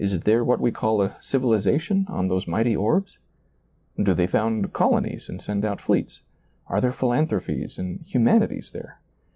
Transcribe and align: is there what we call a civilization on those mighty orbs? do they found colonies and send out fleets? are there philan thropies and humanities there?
is 0.03 0.21
there 0.21 0.43
what 0.43 0.59
we 0.59 0.71
call 0.71 1.03
a 1.03 1.15
civilization 1.21 2.07
on 2.09 2.27
those 2.27 2.47
mighty 2.47 2.75
orbs? 2.75 3.19
do 4.01 4.15
they 4.15 4.25
found 4.25 4.73
colonies 4.73 5.29
and 5.29 5.39
send 5.39 5.63
out 5.63 5.79
fleets? 5.79 6.21
are 6.65 6.81
there 6.81 6.91
philan 6.91 7.27
thropies 7.27 7.77
and 7.77 8.03
humanities 8.07 8.71
there? 8.71 8.99